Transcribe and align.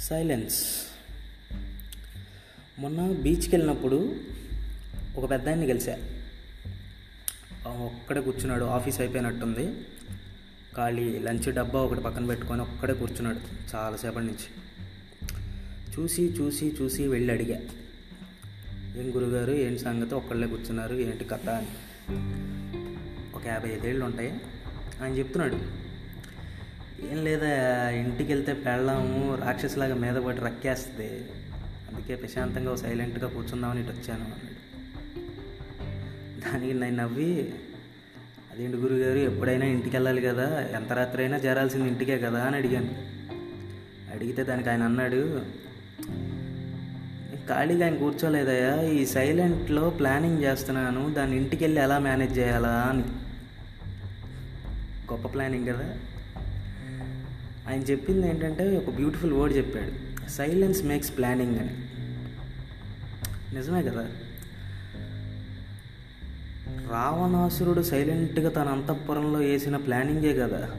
Silence 0.00 0.64
మొన్న 2.78 3.12
బీచ్కి 3.12 3.56
వెళ్ళినప్పుడు 3.56 4.16
ఒక 5.16 5.30
పెద్ద 5.30 5.48
ఆయన్ని 5.48 5.66
కలిసా. 5.66 5.98
ఒక్కడే 7.66 8.20
కూర్చున్నాడు 8.20 8.64
ఆఫీస్ 8.64 9.00
అయిపోయినట్టుంది. 9.00 9.84
ఖాళీ 10.76 11.18
లంచ్ 11.18 11.54
డబ్బా 11.54 11.80
ఒకటి 11.80 12.00
పక్కన 12.00 12.26
పెట్టుకొని 12.26 12.62
ఒక్కడే 12.62 12.92
కూర్చున్నాడు 12.92 13.38
చాలాసేపటి 13.74 14.26
నుంచి. 14.26 14.46
చూసి 15.98 16.22
చూసి 16.22 16.76
చూసి 16.82 17.08
వెళ్ళి 17.08 17.32
అడిగా. 17.32 17.60
ఏం 19.00 19.12
గురుగారు 19.14 19.52
ఏంటి 19.52 19.78
సంగతి? 19.78 20.14
ఒక్కళ్ళే 20.14 20.48
కూర్చున్నారు 20.48 20.94
ఏంటి 20.94 21.24
కథ? 21.24 21.48
అని. 21.48 21.66
ఒక 23.34 23.46
యాభై 23.46 23.68
ఐదేళ్ళు 23.68 24.04
ఉంటాయి? 24.04 24.40
ఆయన 25.02 25.12
చెప్తున్నాడు. 25.12 25.85
లేదా 27.24 27.90
ఇంటికి 27.90 28.32
వెళ్తే 28.32 28.52
పెళ్ళాము 28.52 29.38
రాక్షసులాగా 29.44 29.94
మీద 29.94 30.14
పడి 30.14 30.40
రక్కేస్తుంది. 30.40 31.28
అందుకే 31.88 32.14
ప్రశాంతంగా 32.14 32.76
సైలెంట్గా 32.76 33.28
కూర్చుందామని 33.28 33.80
ఇటు 33.80 33.90
వచ్చాను 33.90 34.24
అన్నాడు. 34.24 34.56
దానికి 36.40 36.74
నేను 36.74 36.96
నవ్వి 36.96 37.54
అదేంటి 38.52 38.76
గురుగారు 38.76 39.18
ఎప్పుడైనా 39.18 39.66
ఇంటికి 39.66 39.96
వెళ్ళాలి 39.96 40.22
కదా 40.22 40.60
ఎంత 40.60 40.92
రాత్రి 40.92 41.22
అయినా 41.22 41.36
చేరాల్సింది 41.36 41.88
ఇంటికే 41.88 42.18
కదా 42.18 42.42
అని 42.42 42.56
అడిగాను. 42.56 42.90
అడిగితే 44.14 44.44
దానికి 44.44 44.70
ఆయన 44.70 44.82
అన్నాడు 44.82 45.42
ఖాళీగా 47.48 47.84
ఆయన 47.84 47.96
కూర్చోలేదయ్యా 47.96 48.82
ఈ 48.82 49.06
సైలెంట్లో 49.06 49.90
ప్లానింగ్ 49.90 50.42
చేస్తున్నాను 50.42 51.14
దాన్ని 51.14 51.36
ఇంటికి 51.36 51.64
వెళ్ళి 51.64 51.80
ఎలా 51.80 51.98
మేనేజ్ 51.98 52.38
చేయాలా 52.38 52.68
అని. 52.68 53.02
గొప్ప 55.12 55.28
ప్లానింగ్ 55.28 55.66
కదా. 55.66 55.98
ఆయన 57.68 57.80
చెప్పింది 57.80 58.28
ఏంటంటే 58.28 58.76
ఒక 58.76 58.94
బ్యూటిఫుల్ 58.94 59.32
వర్డ్ 59.32 59.56
చెప్పాడు. 59.56 60.28
సైలెన్స్ 60.30 60.84
మేక్స్ 60.84 61.16
ప్లానింగ్ 61.16 61.58
అని. 61.58 61.70
నిజమే 63.54 63.82
కదా? 63.82 64.08
రావణాసురుడు 66.90 67.82
సైలెంట్గా 67.82 68.50
తన 68.50 68.68
అంతఃపురంలో 68.68 69.38
వేసిన 69.38 69.76
ప్లానింగే 69.76 70.36
కదా. 70.38 70.70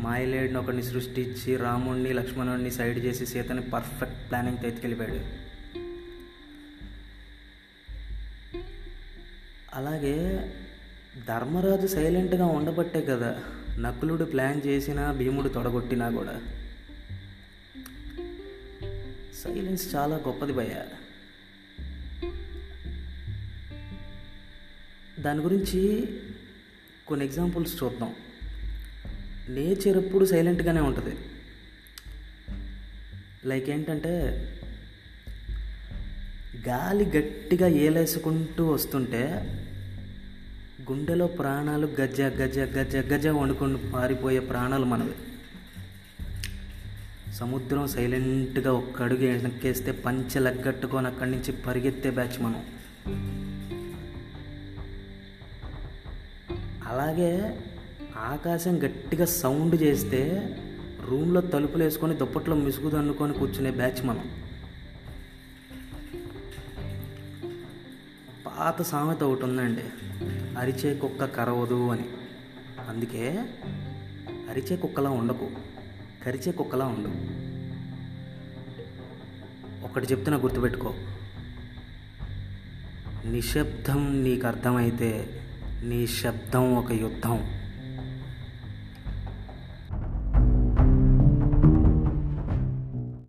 మాయలేడిని 0.00 0.58
ఒకడిని 0.58 0.82
సృష్టించి 0.82 1.56
రాముడిని 1.56 2.12
లక్ష్మణుడిని 2.12 2.70
సైడ్ 2.70 2.98
చేసి 2.98 3.26
సీతని 3.26 3.60
పర్ఫెక్ట్ 3.60 4.30
ప్లానింగ్తో 4.30 4.68
ఎత్తుకెళ్ళిపోయాడు 4.68 5.42
అలాగే 9.74 10.40
ధర్మరాజు 11.28 11.86
సైలెంట్గా 11.86 12.46
ఉండబట్టే 12.46 13.00
కదా 13.00 13.36
నకులుడు 13.78 14.24
ప్లాన్ 14.24 14.66
చేసినా 14.66 15.12
భీముడు 15.12 15.48
తొడగొట్టినా 15.48 16.10
కూడా. 16.10 16.40
సైలెన్స్ 19.44 19.94
చాలా 19.94 20.16
గొప్పది 20.16 20.52
భయ 20.52 20.84
దాని 25.20 25.40
గురించి 25.40 26.08
కొన్ని 27.06 27.26
ఎగ్జాంపుల్స్ 27.26 27.82
చూద్దాం. 27.82 28.14
నేచర్ 29.48 29.96
ఎప్పుడు 29.96 30.24
సైలెంట్గానే 30.24 30.80
ఉంటుంది. 30.80 31.16
లైక్ 33.44 33.70
ఏంటంటే 33.70 34.08
గాలి 36.68 37.04
గట్టిగా 37.04 37.66
ఏలేసుకుంటూ 37.66 38.66
వస్తుంటే 38.66 39.22
గుండెలో 40.90 41.26
ప్రాణాలు 41.26 41.86
గజ 41.86 42.20
గజ 42.20 42.58
గజ 42.58 42.96
గజ 42.96 43.26
వండుకొని 43.26 43.78
పారిపోయే 43.90 44.38
ప్రాణాలు 44.38 44.84
మనవి. 44.84 45.14
సముద్రం 47.34 47.86
సైలెంట్గా 47.86 48.72
ఒక్క 48.72 49.02
అడుగు 49.02 49.26
వెనక్కేస్తే 49.26 49.92
పంచె 49.92 50.40
లగ్గట్టుకొని 50.40 51.06
అక్కడి 51.06 51.30
నుంచి 51.30 51.52
పరిగెత్తే 51.52 52.10
బ్యాచ్ 52.10 52.42
మనం. 52.42 52.64
అలాగే 56.86 57.58
ఆకాశం 58.16 58.82
గట్టిగా 58.82 59.24
సౌండ్ 59.24 59.82
చేస్తే 59.82 60.20
రూమ్లో 61.08 61.40
తలుపులు 61.40 61.84
వేసుకొని 61.84 62.14
దుప్పట్లో 62.14 62.56
మిసుగుదన్నుకొని 62.56 63.32
కూర్చునే 63.32 63.70
బ్యాచ్ 63.70 64.06
మనం. 64.06 64.30
పాత 68.62 68.82
సామెత 68.82 69.22
ఒకటి 69.22 69.44
ఉందండి. 69.44 69.82
అరిచే 70.58 70.94
కుక్క 70.94 71.24
కరవదు 71.24 71.90
అని. 71.90 72.04
అందుకే 72.88 73.44
అరిచే 74.50 74.76
కుక్కలా 74.76 75.10
ఉండకు 75.10 75.50
కరిచే 76.26 76.52
కుక్కలా 76.52 76.84
ఉండు. 76.86 77.08
ఒకటి 79.84 80.06
చెప్తున్నా 80.06 80.40
గుర్తుపెట్టుకో. 80.40 80.94
నిశ్శబ్దం 83.24 84.24
నీకు 84.24 84.46
అర్థమైతే 84.46 85.40
నీ 85.84 86.06
శబ్దం 86.06 86.76
ఒక 86.76 86.92
యుద్ధం. 86.92 87.61